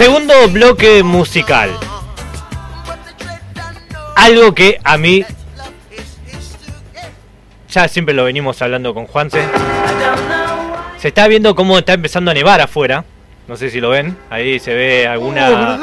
Segundo 0.00 0.48
bloque 0.48 1.02
musical. 1.02 1.68
Algo 4.16 4.54
que 4.54 4.80
a 4.82 4.96
mí 4.96 5.26
ya 7.68 7.86
siempre 7.86 8.14
lo 8.14 8.24
venimos 8.24 8.62
hablando 8.62 8.94
con 8.94 9.04
Juanse. 9.04 9.42
Se 10.96 11.08
está 11.08 11.28
viendo 11.28 11.54
cómo 11.54 11.76
está 11.76 11.92
empezando 11.92 12.30
a 12.30 12.34
nevar 12.34 12.62
afuera. 12.62 13.04
No 13.46 13.58
sé 13.58 13.68
si 13.68 13.78
lo 13.78 13.90
ven. 13.90 14.16
Ahí 14.30 14.58
se 14.58 14.72
ve 14.72 15.06
alguna. 15.06 15.74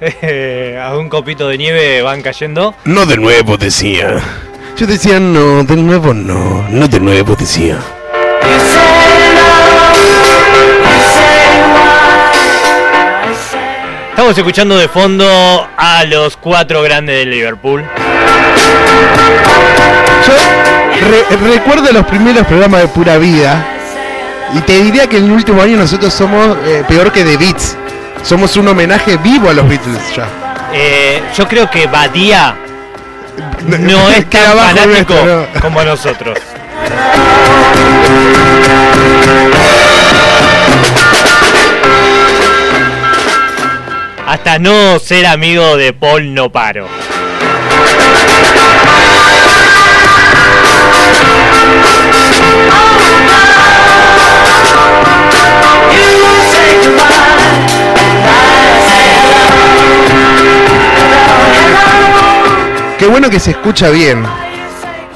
algún 0.88 1.10
copito 1.10 1.48
de 1.48 1.58
nieve 1.58 2.00
van 2.00 2.22
cayendo. 2.22 2.74
No 2.86 3.04
de 3.04 3.18
nuevo, 3.18 3.58
decía. 3.58 4.22
Yo 4.74 4.86
decía, 4.86 5.20
no, 5.20 5.64
de 5.64 5.76
nuevo 5.76 6.14
no. 6.14 6.66
No 6.70 6.88
de 6.88 6.98
nuevo, 6.98 7.36
decía. 7.36 7.78
Estamos 14.28 14.46
escuchando 14.46 14.76
de 14.76 14.88
fondo 14.88 15.66
a 15.78 16.04
los 16.04 16.36
cuatro 16.36 16.82
grandes 16.82 17.16
de 17.16 17.24
Liverpool. 17.24 17.82
Yo 20.26 21.46
recuerdo 21.50 21.90
los 21.92 22.04
primeros 22.04 22.46
programas 22.46 22.82
de 22.82 22.88
Pura 22.88 23.16
Vida 23.16 23.64
y 24.52 24.60
te 24.60 24.82
diría 24.82 25.06
que 25.06 25.16
en 25.16 25.24
el 25.24 25.30
último 25.30 25.62
año 25.62 25.78
nosotros 25.78 26.12
somos 26.12 26.58
eh, 26.66 26.84
peor 26.86 27.10
que 27.10 27.24
The 27.24 27.38
Beats. 27.38 27.74
Somos 28.22 28.54
un 28.58 28.68
homenaje 28.68 29.16
vivo 29.16 29.48
a 29.48 29.54
los 29.54 29.66
Beatles 29.66 30.14
ya. 30.14 30.28
Eh, 30.74 31.22
yo 31.34 31.48
creo 31.48 31.70
que 31.70 31.86
Badía 31.86 32.54
no 33.66 34.10
es 34.10 34.28
tan 34.28 34.58
fanático 34.58 35.14
como 35.62 35.82
nosotros. 35.84 36.38
No 44.58 44.98
ser 44.98 45.24
amigo 45.26 45.76
de 45.76 45.92
Paul 45.92 46.34
no 46.34 46.50
paro. 46.50 46.88
Qué 62.98 63.06
bueno 63.06 63.30
que 63.30 63.38
se 63.38 63.52
escucha 63.52 63.90
bien. 63.90 64.24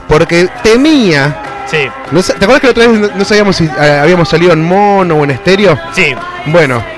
Porque 0.06 0.48
temía. 0.62 1.36
Sí. 1.68 1.88
¿Te 2.10 2.44
acuerdas 2.44 2.60
que 2.60 2.66
la 2.68 2.70
otra 2.70 2.86
vez 2.86 3.14
no, 3.16 3.24
sabíamos 3.24 3.56
si 3.56 3.64
eh, 3.64 3.98
habíamos 4.00 4.28
salido 4.28 4.52
en 4.52 4.62
mono 4.62 5.16
o 5.16 5.24
en 5.24 5.32
estéreo? 5.32 5.76
Sí. 5.94 6.14
Bueno. 6.46 6.91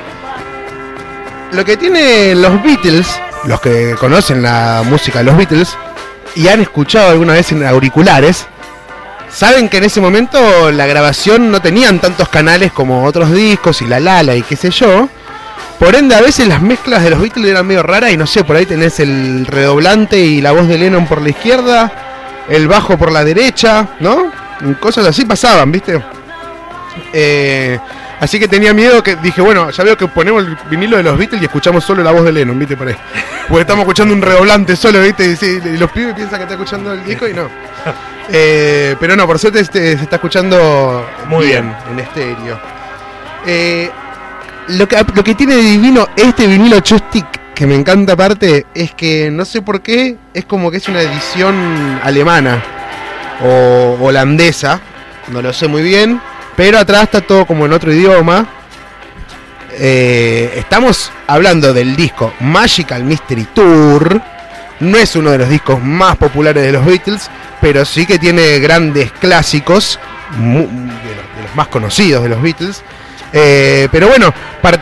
Lo 1.54 1.64
que 1.64 1.76
tienen 1.76 2.42
los 2.42 2.60
Beatles, 2.64 3.06
los 3.44 3.60
que 3.60 3.94
conocen 4.00 4.42
la 4.42 4.82
música 4.84 5.20
de 5.20 5.24
los 5.26 5.36
Beatles, 5.36 5.76
y 6.34 6.48
han 6.48 6.60
escuchado 6.60 7.10
alguna 7.10 7.34
vez 7.34 7.52
en 7.52 7.64
auriculares, 7.64 8.46
saben 9.30 9.68
que 9.68 9.76
en 9.76 9.84
ese 9.84 10.00
momento 10.00 10.72
la 10.72 10.86
grabación 10.86 11.52
no 11.52 11.62
tenían 11.62 12.00
tantos 12.00 12.28
canales 12.28 12.72
como 12.72 13.04
otros 13.04 13.30
discos 13.30 13.82
y 13.82 13.86
la 13.86 14.00
Lala 14.00 14.34
y 14.34 14.42
qué 14.42 14.56
sé 14.56 14.70
yo. 14.70 15.08
Por 15.78 15.94
ende, 15.94 16.16
a 16.16 16.20
veces 16.20 16.48
las 16.48 16.60
mezclas 16.60 17.04
de 17.04 17.10
los 17.10 17.20
Beatles 17.20 17.48
eran 17.48 17.68
medio 17.68 17.84
raras 17.84 18.10
y 18.10 18.16
no 18.16 18.26
sé, 18.26 18.42
por 18.42 18.56
ahí 18.56 18.66
tenés 18.66 18.98
el 18.98 19.46
redoblante 19.46 20.18
y 20.18 20.40
la 20.40 20.50
voz 20.50 20.66
de 20.66 20.76
Lennon 20.76 21.06
por 21.06 21.22
la 21.22 21.28
izquierda, 21.28 21.92
el 22.48 22.66
bajo 22.66 22.98
por 22.98 23.12
la 23.12 23.22
derecha, 23.22 23.90
¿no? 24.00 24.32
Cosas 24.80 25.06
así 25.06 25.24
pasaban, 25.24 25.70
¿viste? 25.70 26.02
Eh, 27.12 27.78
así 28.24 28.38
que 28.38 28.48
tenía 28.48 28.72
miedo 28.72 29.02
que 29.02 29.16
dije, 29.16 29.42
bueno, 29.42 29.70
ya 29.70 29.84
veo 29.84 29.96
que 29.96 30.08
ponemos 30.08 30.44
el 30.44 30.56
vinilo 30.70 30.96
de 30.96 31.02
los 31.02 31.18
Beatles 31.18 31.42
y 31.42 31.44
escuchamos 31.44 31.84
solo 31.84 32.02
la 32.02 32.10
voz 32.10 32.24
de 32.24 32.32
Lennon, 32.32 32.58
¿viste? 32.58 32.76
Por 32.76 32.88
ahí. 32.88 32.96
Porque 33.48 33.60
estamos 33.60 33.82
escuchando 33.82 34.14
un 34.14 34.22
redoblante 34.22 34.74
solo, 34.76 35.02
¿viste? 35.02 35.36
Y, 35.40 35.76
los 35.76 35.90
pibes 35.92 36.14
piensan 36.14 36.38
que 36.38 36.44
está 36.44 36.54
escuchando 36.54 36.94
el 36.94 37.04
disco 37.04 37.28
y 37.28 37.34
no. 37.34 37.48
Eh, 38.30 38.96
pero 38.98 39.16
no, 39.16 39.26
por 39.26 39.38
suerte 39.38 39.60
este, 39.60 39.98
se 39.98 40.04
está 40.04 40.16
escuchando 40.16 41.06
muy 41.28 41.48
bien, 41.48 41.76
en 41.90 42.00
estéreo. 42.00 42.58
Eh, 43.46 43.90
lo 44.68 44.88
que, 44.88 44.96
lo 45.14 45.22
que 45.22 45.34
tiene 45.34 45.56
de 45.56 45.60
divino 45.60 46.08
este 46.16 46.46
vinilo 46.46 46.80
Chustic, 46.80 47.52
que 47.54 47.66
me 47.66 47.74
encanta 47.74 48.14
aparte, 48.14 48.64
es 48.74 48.94
que 48.94 49.30
no 49.30 49.44
sé 49.44 49.60
por 49.60 49.82
qué, 49.82 50.16
es 50.32 50.46
como 50.46 50.70
que 50.70 50.78
es 50.78 50.88
una 50.88 51.02
edición 51.02 52.00
alemana 52.02 52.62
o 53.44 53.98
holandesa, 54.00 54.80
no 55.28 55.42
lo 55.42 55.52
sé 55.52 55.68
muy 55.68 55.82
bien, 55.82 56.18
pero 56.56 56.78
atrás 56.78 57.04
está 57.04 57.20
todo 57.20 57.46
como 57.46 57.66
en 57.66 57.72
otro 57.72 57.92
idioma. 57.92 58.46
Eh, 59.76 60.52
estamos 60.56 61.10
hablando 61.26 61.72
del 61.72 61.96
disco 61.96 62.32
Magical 62.40 63.04
Mystery 63.04 63.44
Tour. 63.54 64.20
No 64.80 64.98
es 64.98 65.16
uno 65.16 65.30
de 65.30 65.38
los 65.38 65.48
discos 65.48 65.82
más 65.82 66.16
populares 66.16 66.62
de 66.62 66.72
los 66.72 66.84
Beatles, 66.84 67.30
pero 67.60 67.84
sí 67.84 68.06
que 68.06 68.18
tiene 68.18 68.58
grandes 68.58 69.12
clásicos, 69.12 69.98
de 70.38 71.42
los 71.42 71.54
más 71.54 71.68
conocidos 71.68 72.22
de 72.22 72.28
los 72.28 72.42
Beatles. 72.42 72.82
Eh, 73.32 73.88
pero 73.90 74.08
bueno, 74.08 74.32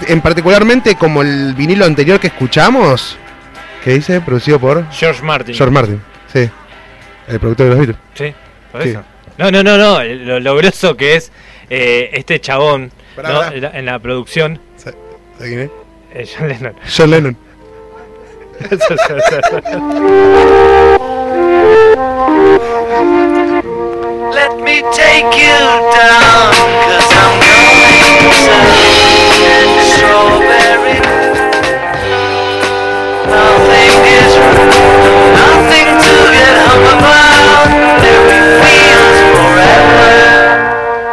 en 0.09 0.21
particularmente 0.21 0.97
como 0.97 1.23
el 1.23 1.55
vinilo 1.55 1.87
anterior 1.87 2.21
que 2.21 2.27
escuchamos, 2.27 3.17
¿qué 3.83 3.93
dice? 3.95 4.21
Producido 4.21 4.59
por 4.59 4.91
George 4.91 5.23
Martin. 5.23 5.55
George 5.55 5.73
Martin, 5.73 6.03
sí. 6.33 6.51
El 7.29 7.41
productor 7.41 7.67
de 7.67 7.71
los 7.71 7.79
Beatles. 7.79 7.99
Sí, 8.15 8.35
por 8.71 8.83
eso. 8.83 9.03
No, 9.39 9.51
no, 9.51 9.63
no, 9.63 9.79
no. 9.79 10.05
Lo, 10.05 10.41
lo 10.41 10.97
que 10.97 11.17
es 11.17 11.33
eh, 11.75 12.11
este 12.13 12.39
chabón 12.39 12.93
En, 13.17 13.87
la, 13.87 13.99
producción. 13.99 14.61
¿Sabes 14.77 14.99
quién 15.39 15.61
es? 15.61 15.71
Eh, 16.15 16.29
John 16.37 16.49
Lennon. 16.49 16.75
John 16.97 17.11
Lennon. 17.11 17.35
Let 24.33 24.61
me 24.63 24.83
take 24.93 25.35
you 25.39 25.62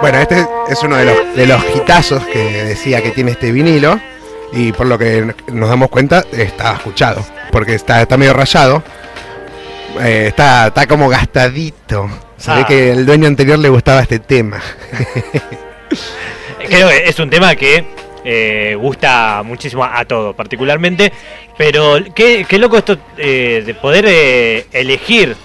Bueno, 0.02 0.20
este 0.20 0.46
es 0.70 0.82
uno 0.84 0.96
de 0.96 1.06
los, 1.06 1.36
de 1.36 1.46
los 1.46 1.62
hitazos 1.76 2.26
que 2.28 2.40
decía 2.64 3.02
que 3.02 3.12
tiene 3.12 3.32
este 3.32 3.52
vinilo. 3.52 4.00
Y 4.52 4.72
por 4.72 4.88
lo 4.88 4.98
que 4.98 5.36
nos 5.52 5.70
damos 5.70 5.90
cuenta, 5.90 6.26
está 6.32 6.74
escuchado. 6.74 7.26
Porque 7.52 7.76
está, 7.76 8.02
está 8.02 8.18
medio 8.18 8.34
rayado. 8.34 8.84
Eh, 10.00 10.28
está, 10.28 10.68
está 10.68 10.88
como 10.88 11.10
gastadito. 11.10 12.08
Ve 12.08 12.14
ah. 12.48 12.66
que 12.68 12.92
el 12.92 13.06
dueño 13.06 13.28
anterior 13.28 13.60
le 13.60 13.70
gustaba 13.70 14.02
este 14.02 14.20
tema. 14.20 14.62
Creo 16.68 16.90
que 16.90 17.04
es 17.06 17.20
un 17.20 17.30
tema 17.30 17.56
que 17.56 17.86
eh, 18.24 18.76
gusta 18.80 19.42
muchísimo 19.44 19.84
a, 19.84 20.06
todo, 20.06 20.34
particularmente. 20.34 21.12
Pero 21.58 21.98
qué, 22.16 22.46
qué 22.48 22.58
loco 22.58 22.78
esto 22.78 22.98
eh, 23.18 23.64
de 23.66 23.74
poder 23.74 24.06
eh, 24.08 24.68
elegir 24.72 25.36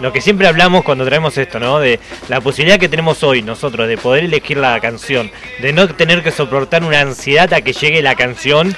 lo 0.00 0.12
que 0.12 0.20
siempre 0.20 0.46
hablamos 0.48 0.82
cuando 0.84 1.04
traemos 1.04 1.36
esto, 1.38 1.60
¿no? 1.60 1.78
De 1.78 2.00
la 2.28 2.40
posibilidad 2.40 2.78
que 2.78 2.88
tenemos 2.88 3.22
hoy 3.22 3.42
nosotros 3.42 3.88
de 3.88 3.98
poder 3.98 4.24
elegir 4.24 4.56
la 4.56 4.80
canción, 4.80 5.30
de 5.60 5.72
no 5.72 5.88
tener 5.88 6.22
que 6.22 6.30
soportar 6.30 6.84
una 6.84 7.00
ansiedad 7.00 7.52
a 7.52 7.60
que 7.60 7.72
llegue 7.72 8.02
la 8.02 8.14
canción. 8.14 8.74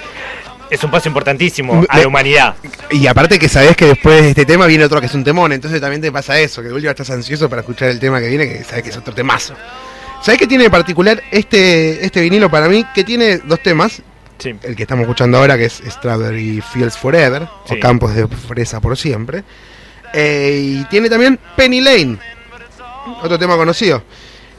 Es 0.70 0.82
un 0.82 0.90
paso 0.90 1.08
importantísimo 1.08 1.84
a 1.86 1.98
la 1.98 2.06
humanidad. 2.06 2.54
Y 2.90 3.06
aparte 3.06 3.38
que 3.38 3.48
sabes 3.48 3.76
que 3.76 3.84
después 3.86 4.22
de 4.22 4.30
este 4.30 4.46
tema 4.46 4.66
viene 4.66 4.84
otro 4.84 5.00
que 5.00 5.06
es 5.06 5.14
un 5.14 5.22
temón, 5.22 5.52
entonces 5.52 5.80
también 5.82 6.00
te 6.00 6.10
pasa 6.10 6.40
eso, 6.40 6.62
que 6.62 6.68
de 6.68 6.74
última 6.74 6.92
estás 6.92 7.10
ansioso 7.10 7.48
para 7.50 7.60
escuchar 7.60 7.90
el 7.90 8.00
tema 8.00 8.20
que 8.20 8.28
viene, 8.28 8.48
que 8.48 8.64
sabes 8.64 8.82
que 8.82 8.90
es 8.90 8.96
otro 8.96 9.12
temazo. 9.12 9.54
¿Sabes 10.22 10.38
qué 10.38 10.46
tiene 10.46 10.64
de 10.64 10.70
particular 10.70 11.22
este, 11.30 12.04
este 12.04 12.20
vinilo 12.20 12.48
para 12.48 12.68
mí? 12.68 12.86
Que 12.94 13.04
tiene 13.04 13.38
dos 13.38 13.60
temas. 13.62 14.00
El 14.42 14.74
que 14.74 14.82
estamos 14.82 15.02
escuchando 15.02 15.38
ahora, 15.38 15.56
que 15.56 15.66
es 15.66 15.82
Strawberry 15.86 16.60
Fields 16.60 16.96
Forever, 16.96 17.42
o 17.42 17.78
Campos 17.80 18.14
de 18.14 18.26
Fresa 18.26 18.80
por 18.80 18.96
siempre. 18.96 19.44
Eh, 20.12 20.80
y 20.80 20.84
tiene 20.86 21.08
también 21.08 21.38
Penny 21.56 21.80
Lane, 21.80 22.18
otro 23.22 23.38
tema 23.38 23.56
conocido. 23.56 24.02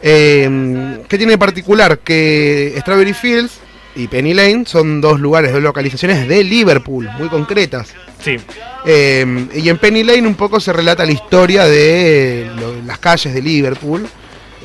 Eh, 0.02 1.00
¿Qué 1.08 1.18
tiene 1.18 1.34
de 1.34 1.38
particular? 1.38 2.00
Que 2.00 2.76
Strawberry 2.80 3.14
Fields 3.14 3.60
y 3.96 4.08
Penny 4.08 4.34
Lane 4.34 4.66
son 4.66 5.00
dos 5.00 5.20
lugares, 5.20 5.54
dos 5.54 5.62
localizaciones 5.62 6.28
de 6.28 6.44
Liverpool, 6.44 7.10
muy 7.18 7.30
concretas. 7.30 7.94
Sí. 8.22 8.38
Eh, 8.86 9.48
y 9.56 9.70
en 9.70 9.78
Penny 9.78 10.04
Lane 10.04 10.28
un 10.28 10.36
poco 10.36 10.60
se 10.60 10.74
relata 10.74 11.06
la 11.06 11.12
historia 11.12 11.66
de 11.66 12.50
las 12.86 13.00
calles 13.00 13.34
de 13.34 13.42
Liverpool. 13.42 14.08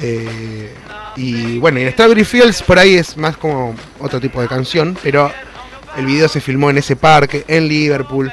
Eh, 0.00 0.73
y 1.17 1.58
bueno, 1.58 1.79
en 1.79 1.91
Strawberry 1.93 2.25
Fields 2.25 2.62
por 2.62 2.79
ahí 2.79 2.94
es 2.94 3.17
más 3.17 3.37
como 3.37 3.75
otro 3.99 4.20
tipo 4.20 4.41
de 4.41 4.49
canción, 4.49 4.96
pero 5.02 5.31
el 5.96 6.06
video 6.06 6.29
se 6.29 6.41
filmó 6.41 6.70
en 6.70 6.79
ese 6.79 6.96
parque, 6.96 7.44
en 7.49 7.69
Liverpool. 7.69 8.32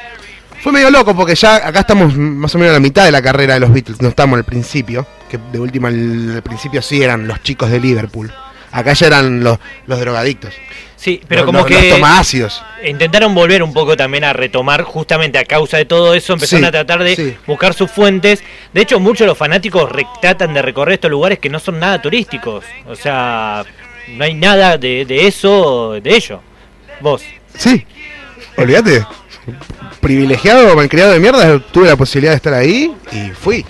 Fue 0.61 0.71
medio 0.71 0.89
loco 0.89 1.15
porque 1.15 1.35
ya 1.35 1.57
acá 1.57 1.81
estamos 1.81 2.15
más 2.17 2.53
o 2.55 2.57
menos 2.57 2.71
a 2.71 2.73
la 2.75 2.79
mitad 2.79 3.05
de 3.05 3.11
la 3.11 3.21
carrera 3.21 3.53
de 3.55 3.59
los 3.59 3.71
Beatles, 3.71 4.01
no 4.01 4.09
estamos 4.09 4.37
al 4.37 4.43
principio, 4.45 5.05
que 5.29 5.37
de 5.51 5.59
última 5.59 5.89
al 5.89 6.41
principio 6.43 6.81
sí 6.81 7.03
eran 7.03 7.27
los 7.27 7.41
chicos 7.43 7.69
de 7.69 7.79
Liverpool. 7.79 8.33
Acá 8.71 8.93
ya 8.93 9.07
eran 9.07 9.41
los, 9.43 9.57
los 9.87 9.99
drogadictos. 9.99 10.53
Sí, 10.97 11.21
pero 11.27 11.41
los, 11.41 11.45
como 11.45 11.59
los- 11.59 11.67
que 11.67 11.75
los 11.89 11.97
tomaácidos. 11.97 12.63
intentaron 12.83 13.33
volver 13.35 13.61
un 13.63 13.71
poco 13.73 13.95
también 13.95 14.23
a 14.23 14.33
retomar, 14.33 14.81
justamente 14.81 15.37
a 15.37 15.45
causa 15.45 15.77
de 15.77 15.85
todo 15.85 16.13
eso, 16.15 16.33
empezaron 16.33 16.63
Sí, 16.63 16.67
a 16.67 16.71
tratar 16.71 17.03
de 17.03 17.15
sí. 17.15 17.35
buscar 17.45 17.73
sus 17.75 17.91
fuentes. 17.91 18.43
De 18.73 18.81
hecho, 18.81 18.99
muchos 18.99 19.19
de 19.19 19.27
los 19.27 19.37
fanáticos 19.37 19.89
re- 19.91 20.07
tratan 20.19 20.53
de 20.55 20.61
recorrer 20.63 20.95
estos 20.95 21.11
lugares 21.11 21.37
que 21.39 21.47
no 21.49 21.59
son 21.59 21.79
nada 21.79 22.01
turísticos. 22.01 22.65
O 22.87 22.95
sea, 22.95 23.63
no 24.09 24.23
hay 24.23 24.33
nada 24.33 24.77
de, 24.79 25.05
de 25.05 25.27
eso, 25.27 25.93
de 26.01 26.15
ello. 26.15 26.41
Vos. 27.01 27.21
Sí, 27.55 27.85
olvídate. 28.57 29.05
Privilegiado, 30.05 30.75
malcriado 30.75 31.13
de 31.13 31.19
mierda, 31.19 31.59
tuve 31.71 31.87
la 31.87 31.95
posibilidad 31.95 32.33
de 32.33 32.35
estar 32.35 32.53
ahí 32.53 32.95
y 33.11 33.31
fui. 33.31 33.65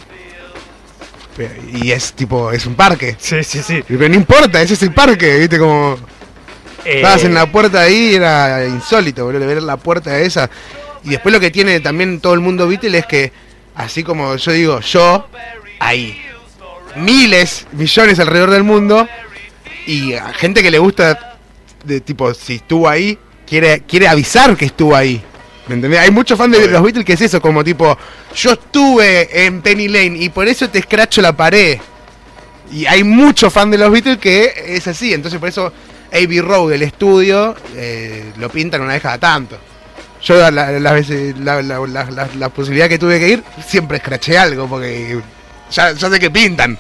Y 1.71 1.91
es 1.91 2.11
tipo, 2.11 2.51
es 2.51 2.65
un 2.65 2.75
parque. 2.75 3.15
Sí, 3.17 3.41
sí, 3.41 3.63
sí. 3.63 3.81
Pero 3.87 4.09
no 4.09 4.15
importa, 4.15 4.61
ese 4.61 4.73
es 4.73 4.83
el 4.83 4.93
parque, 4.93 5.37
viste 5.37 5.57
como... 5.57 5.97
Eh, 6.83 6.97
Estabas 6.97 7.23
en 7.23 7.33
la 7.33 7.49
puerta 7.49 7.79
ahí, 7.79 8.15
era 8.15 8.65
insólito, 8.67 9.23
boludo, 9.23 9.47
ver 9.47 9.63
la 9.63 9.77
puerta 9.77 10.19
esa. 10.19 10.49
Y 11.05 11.11
después 11.11 11.31
lo 11.31 11.39
que 11.39 11.51
tiene 11.51 11.79
también 11.79 12.19
todo 12.19 12.33
el 12.33 12.41
mundo 12.41 12.67
Beatle 12.67 12.97
es 12.97 13.05
que, 13.05 13.31
así 13.73 14.03
como 14.03 14.35
yo 14.35 14.51
digo, 14.51 14.81
yo, 14.81 15.29
ahí. 15.79 16.21
Miles, 16.97 17.65
millones 17.71 18.19
alrededor 18.19 18.49
del 18.49 18.63
mundo. 18.63 19.07
Y 19.87 20.15
a 20.15 20.33
gente 20.33 20.61
que 20.61 20.69
le 20.69 20.79
gusta, 20.79 21.37
de 21.85 22.01
tipo, 22.01 22.33
si 22.33 22.55
estuvo 22.55 22.89
ahí, 22.89 23.17
quiere, 23.47 23.83
quiere 23.87 24.09
avisar 24.09 24.57
que 24.57 24.65
estuvo 24.65 24.93
ahí. 24.93 25.23
¿Me 25.67 25.75
entendés? 25.75 25.99
Hay 25.99 26.11
muchos 26.11 26.37
fans 26.37 26.57
de 26.57 26.67
los 26.67 26.83
Beatles 26.83 27.03
que 27.05 27.13
es 27.13 27.21
eso, 27.21 27.41
como 27.41 27.63
tipo, 27.63 27.97
yo 28.35 28.51
estuve 28.51 29.45
en 29.45 29.61
Penny 29.61 29.87
Lane 29.87 30.17
y 30.19 30.29
por 30.29 30.47
eso 30.47 30.69
te 30.69 30.77
escracho 30.79 31.21
la 31.21 31.35
pared. 31.35 31.79
Y 32.71 32.85
hay 32.85 33.03
muchos 33.03 33.51
fans 33.51 33.71
de 33.71 33.77
los 33.79 33.91
Beatles 33.91 34.17
que 34.19 34.53
es 34.67 34.87
así, 34.87 35.13
entonces 35.13 35.39
por 35.39 35.49
eso 35.49 35.73
Abbey 36.11 36.39
Road, 36.39 36.73
el 36.73 36.83
estudio, 36.83 37.55
eh, 37.75 38.31
lo 38.37 38.49
pintan 38.49 38.81
una 38.81 38.93
vez 38.93 39.01
cada 39.01 39.17
tanto. 39.17 39.57
Yo 40.21 40.35
la, 40.35 40.51
la- 40.51 40.79
las 40.79 41.09
la, 41.09 41.61
la- 41.61 41.79
la- 41.87 42.05
la- 42.11 42.29
la 42.37 42.49
posibilidad 42.49 42.87
que 42.87 42.97
tuve 42.99 43.19
que 43.19 43.29
ir, 43.29 43.43
siempre 43.67 43.97
escraché 43.97 44.37
algo, 44.37 44.67
porque 44.67 45.19
ya, 45.71 45.93
ya 45.93 46.09
sé 46.09 46.19
que 46.19 46.29
pintan. 46.31 46.77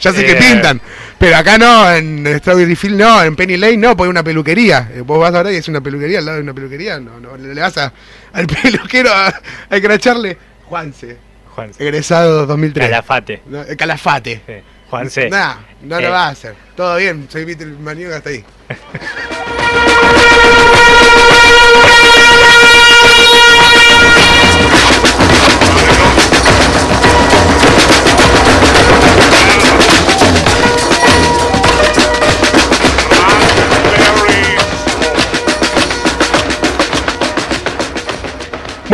Ya 0.00 0.12
sé 0.12 0.24
que 0.24 0.32
Eh. 0.32 0.36
pintan. 0.36 0.80
Pero 1.18 1.36
acá 1.36 1.56
no, 1.58 1.90
en 1.92 2.26
Strawberry 2.38 2.76
Field 2.76 2.98
no, 3.00 3.22
en 3.22 3.34
Penny 3.36 3.56
Lane 3.56 3.76
no, 3.78 3.96
porque 3.96 4.08
es 4.08 4.10
una 4.10 4.22
peluquería. 4.22 4.90
Eh, 4.94 5.00
Vos 5.00 5.18
vas 5.18 5.34
ahora 5.34 5.50
y 5.52 5.56
es 5.56 5.68
una 5.68 5.80
peluquería 5.80 6.18
al 6.18 6.26
lado 6.26 6.36
de 6.36 6.42
una 6.42 6.54
peluquería. 6.54 7.00
No, 7.00 7.18
no, 7.20 7.36
le 7.36 7.60
vas 7.60 7.76
a, 7.78 7.92
al 8.32 8.46
peluquero 8.62 9.10
a, 9.12 9.28
a 9.28 9.76
escracharle. 9.76 10.36
Juanse, 10.66 11.16
Juan, 11.54 11.70
egresado 11.78 12.46
2003. 12.46 12.86
Calafate. 12.90 13.42
No, 13.46 13.62
eh, 13.62 13.76
Calafate. 13.76 14.42
Sí. 14.46 14.52
Juanse. 14.90 15.30
Nah, 15.30 15.54
no 15.82 15.98
Eh. 15.98 16.02
lo 16.02 16.10
va 16.10 16.26
a 16.26 16.28
hacer. 16.28 16.54
Todo 16.76 16.96
bien, 16.96 17.26
soy 17.30 17.44
Beatle 17.44 17.66
Maniego 17.80 18.14
hasta 18.14 18.30
ahí. 18.30 18.44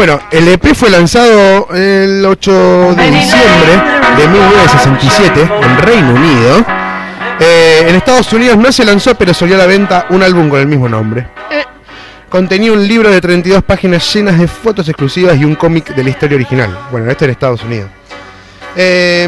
Bueno, 0.05 0.19
el 0.33 0.49
EP 0.49 0.75
fue 0.75 0.91
lanzado 0.91 1.69
el 1.73 2.27
8 2.27 2.95
de 2.97 3.09
diciembre 3.09 3.73
de 4.19 4.27
1967 4.27 5.49
en 5.63 5.79
Reino 5.79 6.15
Unido. 6.15 6.67
Eh, 7.39 7.87
en 7.87 7.95
Estados 7.95 8.33
Unidos 8.33 8.57
no 8.57 8.73
se 8.73 8.85
lanzó, 8.85 9.15
pero 9.15 9.33
salió 9.33 9.55
a 9.55 9.59
la 9.59 9.67
venta 9.67 10.07
un 10.11 10.25
álbum 10.25 10.49
con 10.49 10.59
el 10.59 10.67
mismo 10.67 10.89
nombre. 10.89 11.29
Eh, 11.53 11.63
Contenía 12.29 12.73
un 12.73 12.85
libro 12.89 13.13
de 13.13 13.21
32 13.21 13.63
páginas 13.63 14.13
llenas 14.13 14.41
de 14.41 14.49
fotos 14.49 14.89
exclusivas 14.89 15.39
y 15.39 15.45
un 15.45 15.55
cómic 15.55 15.95
de 15.95 16.03
la 16.03 16.11
historia 16.11 16.35
original. 16.35 16.77
Bueno, 16.91 17.09
este 17.09 17.27
en 17.27 17.31
Estados 17.31 17.63
Unidos. 17.63 17.89
Eh, 18.75 19.23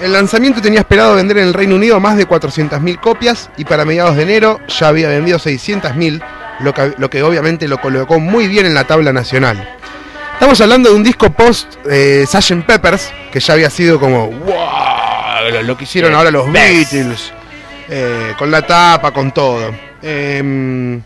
el 0.00 0.12
lanzamiento 0.12 0.60
tenía 0.60 0.78
esperado 0.78 1.16
vender 1.16 1.38
en 1.38 1.48
el 1.48 1.54
Reino 1.54 1.74
Unido 1.74 1.98
más 1.98 2.16
de 2.16 2.28
400.000 2.28 3.00
copias 3.00 3.50
y 3.56 3.64
para 3.64 3.84
mediados 3.84 4.14
de 4.14 4.22
enero 4.22 4.60
ya 4.68 4.86
había 4.86 5.08
vendido 5.08 5.40
600.000, 5.40 6.22
lo 6.62 6.72
que, 6.74 6.94
lo 6.98 7.10
que 7.10 7.22
obviamente 7.22 7.68
lo 7.68 7.80
colocó 7.80 8.18
muy 8.18 8.48
bien 8.48 8.66
en 8.66 8.74
la 8.74 8.84
tabla 8.84 9.12
nacional. 9.12 9.76
Estamos 10.34 10.60
hablando 10.60 10.90
de 10.90 10.96
un 10.96 11.04
disco 11.04 11.30
post 11.32 11.76
eh, 11.88 12.24
Sgt. 12.26 12.64
Peppers, 12.64 13.12
que 13.30 13.38
ya 13.40 13.54
había 13.54 13.70
sido 13.70 14.00
como 14.00 14.28
wow, 14.28 15.62
lo, 15.62 15.76
que 15.76 15.84
hicieron 15.84 16.14
ahora 16.14 16.30
los. 16.30 16.50
Beatles, 16.50 17.32
eh, 17.88 18.32
con 18.36 18.50
la 18.50 18.66
tapa, 18.66 19.12
con 19.12 19.32
todo. 19.32 19.72
Eh, 20.02 21.00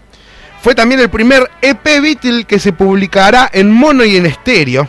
fue 0.63 0.75
también 0.75 1.01
el 1.01 1.11
primer 1.11 1.51
EP 1.61 1.85
Beatle 1.85 2.45
que 2.45 2.59
se 2.59 2.73
publicará 2.73 3.51
en 3.53 3.71
mono 3.71 4.05
y 4.05 4.17
en 4.17 4.27
estéreo. 4.27 4.89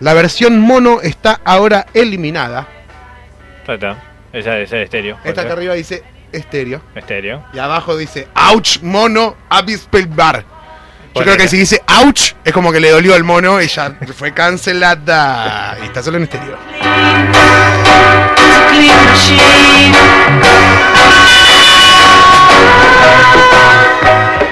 La 0.00 0.12
versión 0.12 0.60
mono 0.60 1.00
está 1.00 1.40
ahora 1.44 1.86
eliminada. 1.94 2.68
Está. 3.66 3.96
Esa 4.32 4.58
estéreo. 4.58 5.18
Esta 5.24 5.40
acá 5.40 5.54
arriba 5.54 5.74
dice 5.74 6.04
estéreo. 6.36 6.80
Estéreo. 6.94 7.44
Y 7.52 7.58
abajo 7.58 7.96
dice 7.96 8.28
Ouch 8.34 8.80
Mono 8.82 9.36
Abyss 9.48 9.88
Bar. 10.08 10.44
Yo 11.14 11.22
creo 11.22 11.36
que 11.38 11.48
si 11.48 11.56
dice 11.56 11.82
Ouch 11.88 12.34
es 12.44 12.52
como 12.52 12.70
que 12.70 12.78
le 12.78 12.90
dolió 12.90 13.14
al 13.14 13.24
mono 13.24 13.62
y 13.62 13.68
ya 13.68 13.96
fue 14.14 14.34
cancelada. 14.34 15.78
Y 15.82 15.86
está 15.86 16.02
solo 16.02 16.18
en 16.18 16.24
estéreo. 16.24 16.58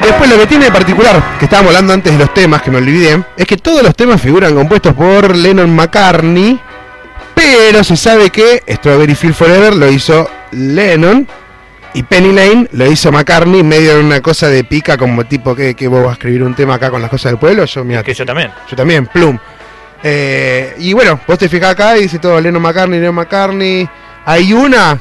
Después 0.00 0.30
lo 0.30 0.38
que 0.38 0.46
tiene 0.46 0.64
de 0.66 0.72
particular, 0.72 1.38
que 1.38 1.44
estábamos 1.44 1.70
hablando 1.70 1.92
antes 1.92 2.12
de 2.12 2.18
los 2.18 2.32
temas, 2.32 2.62
que 2.62 2.70
me 2.70 2.78
olvidé, 2.78 3.22
es 3.36 3.46
que 3.46 3.56
todos 3.58 3.82
los 3.82 3.94
temas 3.94 4.20
figuran 4.20 4.54
compuestos 4.54 4.94
por 4.94 5.36
Lennon 5.36 5.74
McCartney, 5.74 6.58
pero 7.34 7.84
se 7.84 7.96
sabe 7.96 8.30
que 8.30 8.62
Strawberry 8.68 9.14
Field 9.14 9.34
Forever 9.34 9.74
lo 9.74 9.90
hizo 9.90 10.30
Lennon 10.52 11.26
y 11.94 12.02
Penny 12.02 12.32
Lane 12.32 12.68
lo 12.72 12.86
hizo 12.90 13.10
McCartney 13.12 13.62
medio 13.62 13.98
en 13.98 14.04
una 14.06 14.20
cosa 14.20 14.48
de 14.48 14.64
pica 14.64 14.96
como 14.98 15.24
tipo 15.24 15.54
que, 15.54 15.74
que 15.74 15.88
vos 15.88 16.02
vas 16.02 16.10
a 16.10 16.12
escribir 16.14 16.42
un 16.42 16.54
tema 16.54 16.74
acá 16.74 16.90
con 16.90 17.00
las 17.00 17.10
cosas 17.10 17.32
del 17.32 17.38
pueblo, 17.38 17.64
yo 17.64 17.84
mira, 17.84 18.02
Que 18.02 18.14
yo 18.14 18.26
también. 18.26 18.50
yo 18.68 18.76
también, 18.76 19.06
plum. 19.06 19.38
Eh, 20.02 20.74
y 20.78 20.92
bueno, 20.92 21.20
vos 21.26 21.38
te 21.38 21.48
fijás 21.48 21.70
acá 21.70 21.96
y 21.96 22.02
dice 22.02 22.18
todo 22.18 22.40
Lennon 22.40 22.60
McCartney, 22.60 22.98
Lennon 23.00 23.14
McCartney. 23.14 23.88
Hay 24.26 24.52
una 24.52 24.98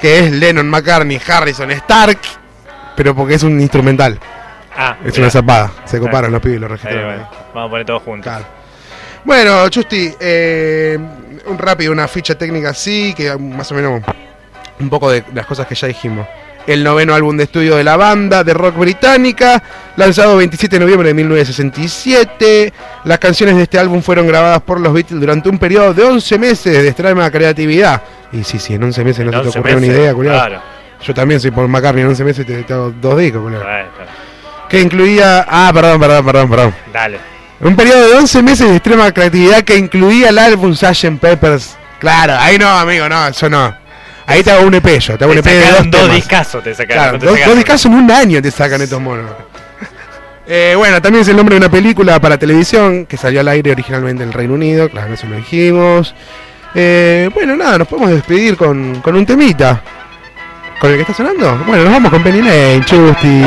que 0.00 0.20
es 0.20 0.32
Lennon 0.32 0.68
McCartney, 0.68 1.20
Harrison, 1.26 1.70
Stark, 1.72 2.18
pero 2.96 3.14
porque 3.14 3.34
es 3.34 3.42
un 3.42 3.60
instrumental. 3.60 4.18
Ah, 4.76 4.96
Es 5.04 5.18
una 5.18 5.28
zapada. 5.30 5.70
Se 5.84 5.98
comparan 5.98 6.30
los 6.32 6.40
pibes 6.40 6.56
y 6.56 6.60
los 6.60 6.70
Ahí, 6.70 6.76
registraron. 6.76 7.04
bueno. 7.06 7.28
Vamos 7.54 7.66
a 7.66 7.70
poner 7.70 7.86
todos 7.86 8.02
juntos. 8.02 8.24
Claro. 8.32 8.46
Bueno, 9.24 9.68
Chusti, 9.68 10.14
eh, 10.18 10.98
un 11.46 11.58
rápido, 11.58 11.92
una 11.92 12.08
ficha 12.08 12.36
técnica 12.36 12.70
así, 12.70 13.12
que 13.14 13.36
más 13.36 13.70
o 13.72 13.74
menos 13.74 14.00
un 14.80 14.88
poco 14.90 15.10
de 15.10 15.24
las 15.34 15.46
cosas 15.46 15.66
que 15.66 15.74
ya 15.74 15.86
dijimos. 15.86 16.26
El 16.66 16.84
noveno 16.84 17.14
álbum 17.14 17.36
de 17.36 17.44
estudio 17.44 17.76
de 17.76 17.84
la 17.84 17.96
banda 17.96 18.44
de 18.44 18.52
rock 18.52 18.76
británica, 18.76 19.62
lanzado 19.96 20.36
27 20.36 20.76
de 20.76 20.80
noviembre 20.80 21.08
de 21.08 21.14
1967. 21.14 22.72
Las 23.04 23.18
canciones 23.18 23.56
de 23.56 23.62
este 23.62 23.78
álbum 23.78 24.02
fueron 24.02 24.26
grabadas 24.26 24.60
por 24.62 24.78
los 24.78 24.92
Beatles 24.92 25.20
durante 25.20 25.48
un 25.48 25.58
periodo 25.58 25.94
de 25.94 26.04
11 26.04 26.38
meses 26.38 26.82
de 26.82 26.88
extrema 26.88 27.30
creatividad. 27.30 28.02
Y 28.32 28.44
sí, 28.44 28.58
sí, 28.58 28.74
en 28.74 28.84
11 28.84 29.04
meses 29.04 29.24
no 29.24 29.32
se 29.32 29.38
te 29.38 29.46
11 29.46 29.58
ocurrió 29.58 29.76
una 29.78 29.86
meses, 29.86 29.98
idea, 29.98 30.14
culiado. 30.14 30.38
Claro. 30.38 30.62
Yo 31.02 31.14
también 31.14 31.40
soy 31.40 31.50
por 31.50 31.66
McCartney, 31.66 32.02
en 32.02 32.08
11 32.08 32.24
meses 32.24 32.46
te, 32.46 32.62
te 32.62 32.72
hago 32.72 32.92
dos 33.00 33.18
discos, 33.18 33.42
culiado. 33.42 33.64
Bueno, 33.64 33.88
claro. 33.96 34.10
Que 34.68 34.80
incluía... 34.80 35.46
Ah, 35.48 35.70
perdón, 35.74 35.98
perdón, 35.98 36.26
perdón, 36.26 36.50
perdón. 36.50 36.74
Dale. 36.92 37.18
Un 37.60 37.74
periodo 37.74 38.08
de 38.08 38.16
11 38.16 38.42
meses 38.42 38.68
de 38.68 38.76
extrema 38.76 39.10
creatividad 39.12 39.62
que 39.62 39.76
incluía 39.76 40.28
el 40.28 40.38
álbum 40.38 40.74
Sgt. 40.74 41.18
Peppers. 41.18 41.76
Claro, 41.98 42.34
ahí 42.38 42.56
no, 42.56 42.68
amigo, 42.68 43.08
no, 43.08 43.26
eso 43.26 43.50
no. 43.50 43.74
Ahí 44.30 44.44
te 44.44 44.52
hago 44.52 44.64
un 44.64 44.74
EP 44.74 44.86
yo, 45.00 45.18
te 45.18 45.24
hago 45.24 45.32
un 45.32 45.38
EP 45.38 45.44
dos, 45.44 45.90
dos 45.90 46.14
discazos 46.14 46.62
te 46.62 46.72
sacaron. 46.72 47.18
Dos, 47.18 47.56
discazos 47.56 47.86
en 47.86 47.94
un 47.94 48.08
año 48.12 48.40
te 48.40 48.50
sacan 48.50 48.80
estos 48.80 49.00
monos. 49.00 49.26
Eh, 50.52 50.74
bueno, 50.76 51.00
también 51.00 51.22
es 51.22 51.28
el 51.28 51.36
nombre 51.36 51.54
de 51.54 51.60
una 51.60 51.70
película 51.70 52.20
para 52.20 52.36
televisión 52.36 53.06
que 53.06 53.16
salió 53.16 53.38
al 53.38 53.46
aire 53.46 53.70
originalmente 53.70 54.24
en 54.24 54.30
el 54.30 54.32
Reino 54.32 54.54
Unido, 54.54 54.88
claro, 54.88 55.14
eso 55.14 55.28
lo 55.28 55.36
dijimos. 55.36 56.12
Eh, 56.74 57.30
bueno, 57.32 57.54
nada, 57.54 57.78
nos 57.78 57.86
podemos 57.86 58.10
despedir 58.10 58.56
con, 58.56 59.00
con 59.00 59.14
un 59.14 59.24
temita. 59.24 59.80
¿Con 60.80 60.90
el 60.90 60.96
que 60.96 61.02
está 61.02 61.14
sonando? 61.14 61.56
Bueno, 61.68 61.84
nos 61.84 61.92
vamos 61.92 62.10
con 62.10 62.24
Penny 62.24 62.42
Lane, 62.42 62.84
Chusti. 62.84 63.44